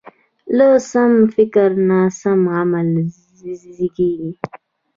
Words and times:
له 0.57 0.67
سم 0.91 1.11
فکر 1.35 1.69
نه 1.89 1.99
سم 2.19 2.41
عمل 2.59 2.89
زېږي. 3.75 4.13